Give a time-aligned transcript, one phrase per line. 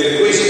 [0.00, 0.49] Per questo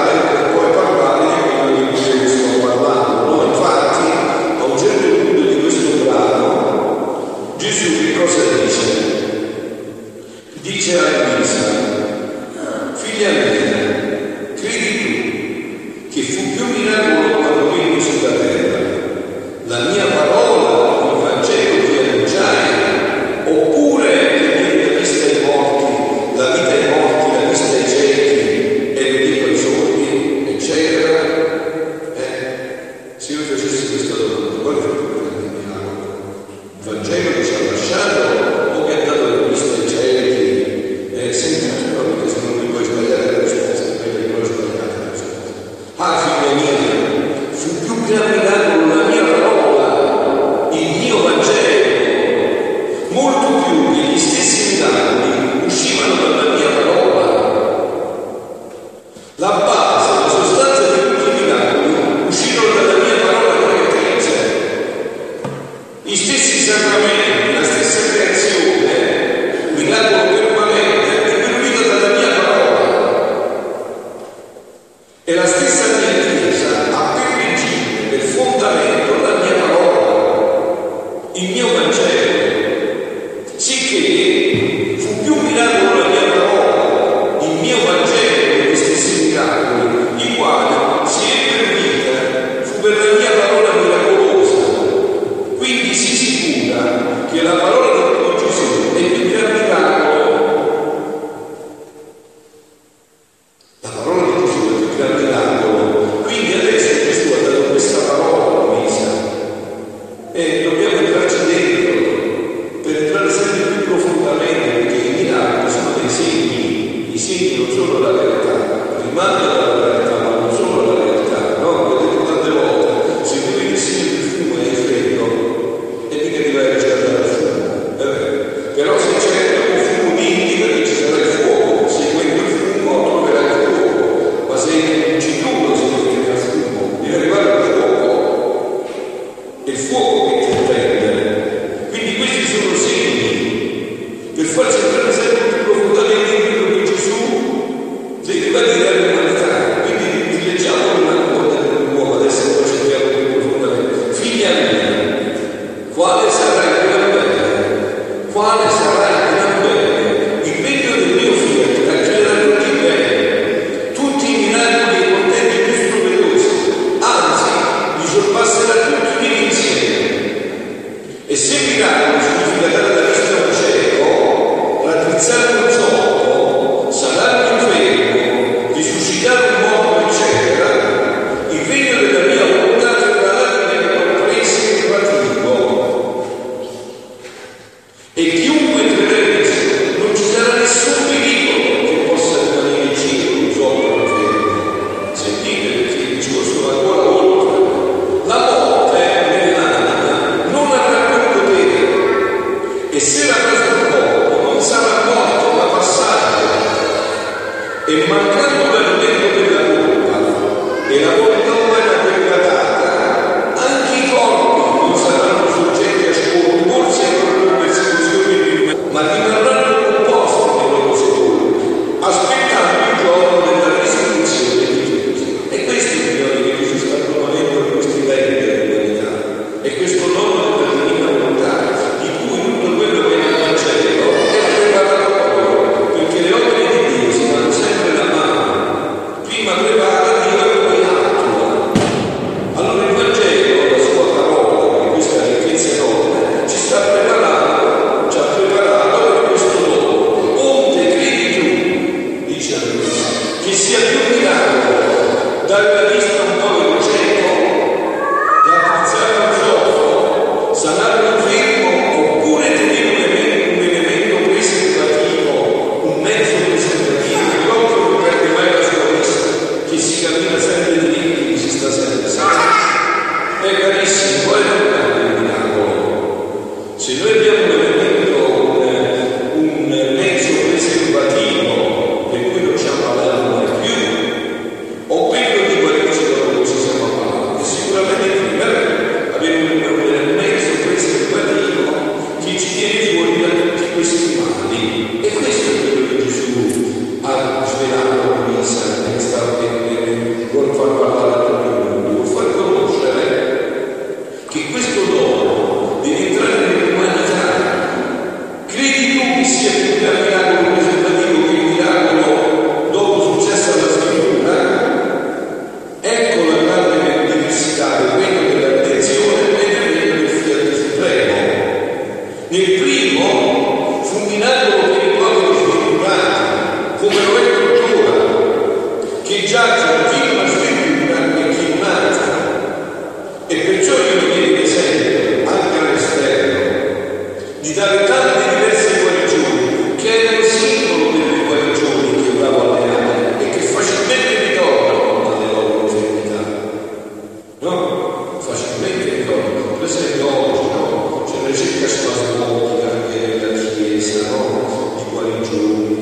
[171.33, 173.00] guarigioni, di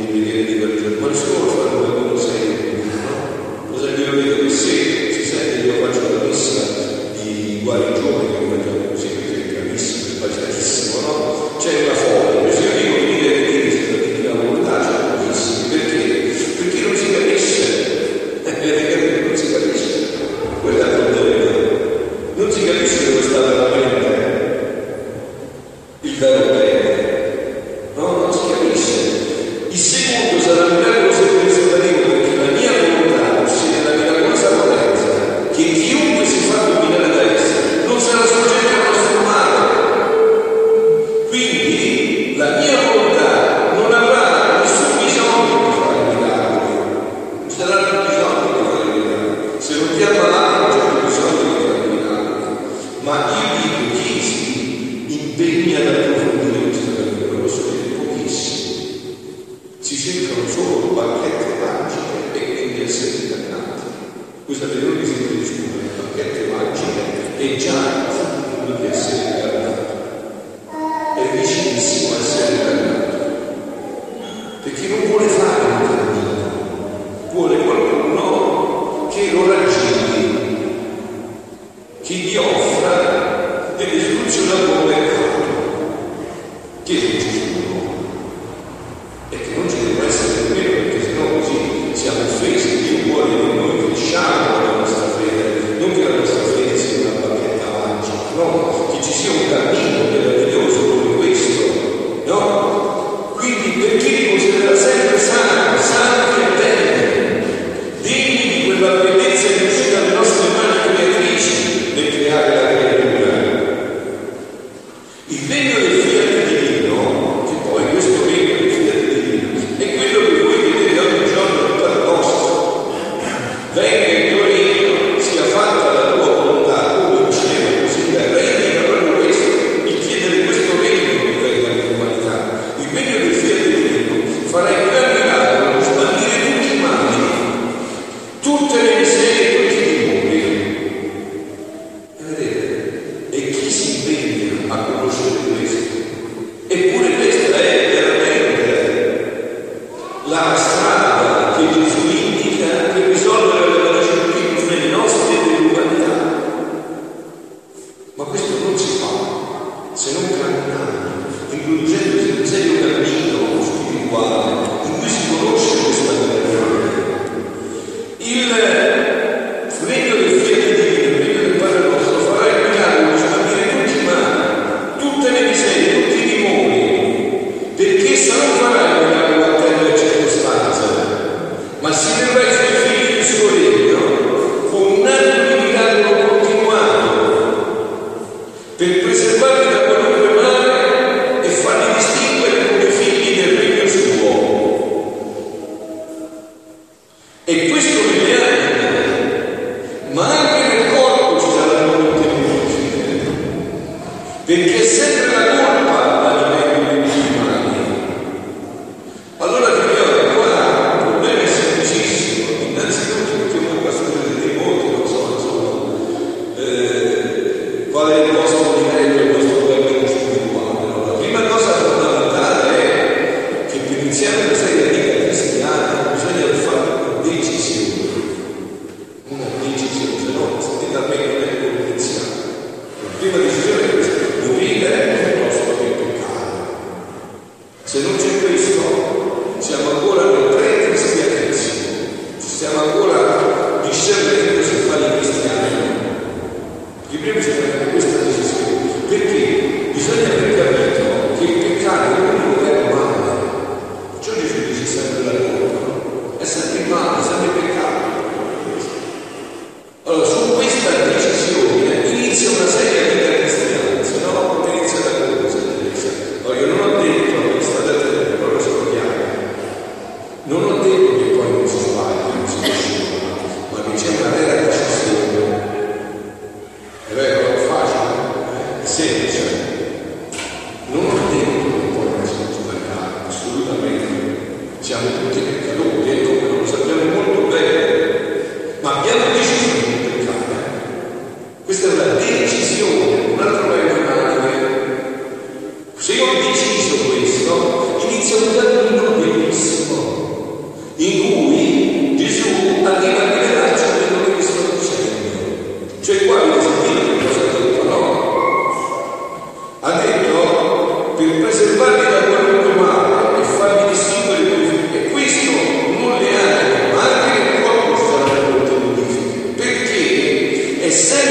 [0.09, 1.59] preghiere di guarigione, ma nessuno lo fa come uno serio, no?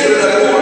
[0.08, 0.57] Pedra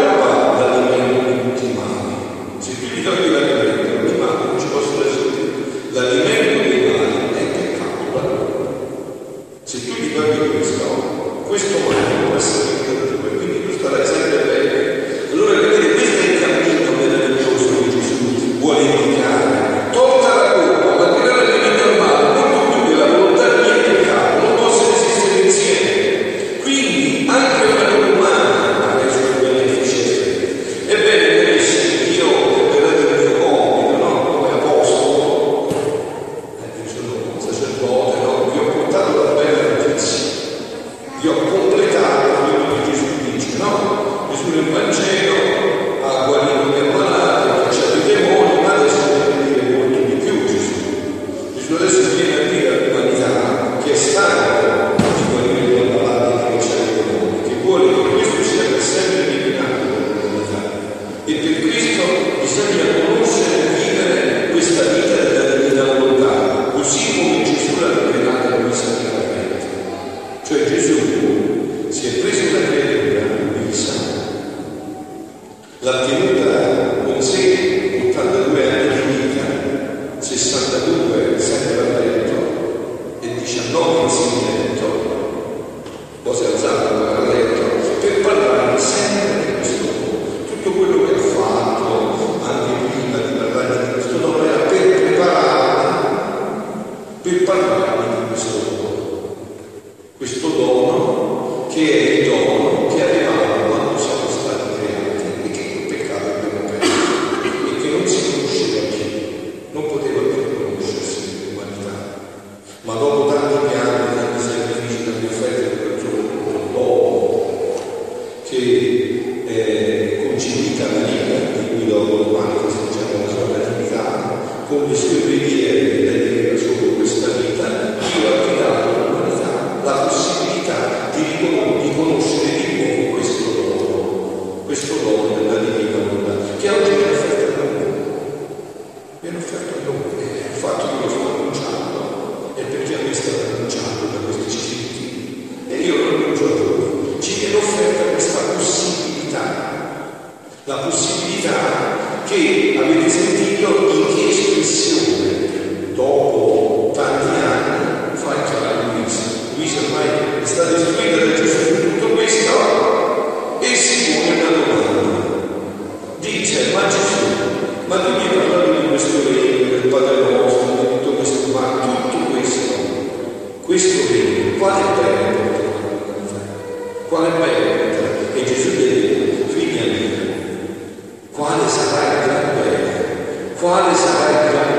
[184.16, 184.75] Deus.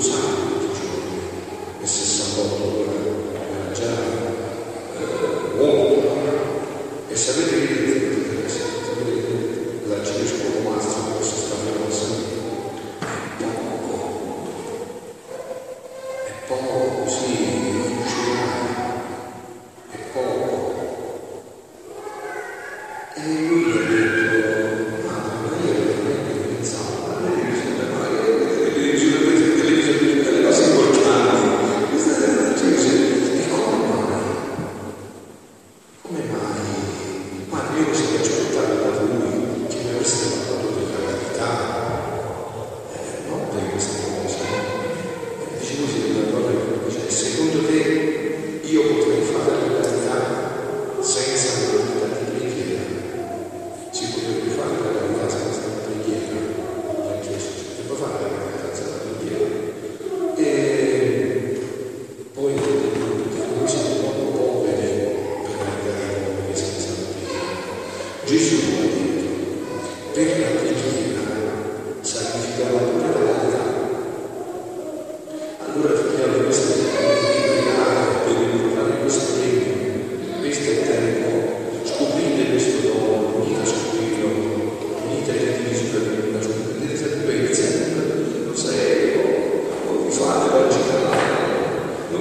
[0.00, 0.29] usar.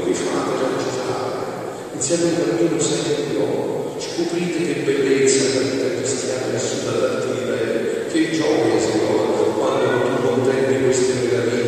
[0.09, 1.17] invece un'altra cosa ci sarà.
[1.93, 7.03] Insieme alla mia serie di uomo, scoprite che bellezza la vita cristiana è vissuta ad
[7.03, 9.23] alti livelli, che gioia si trova
[9.57, 11.58] quando tu contendi queste meraviglie.